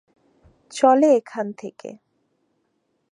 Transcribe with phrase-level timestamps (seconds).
[0.71, 1.89] চলে এখান থেকে!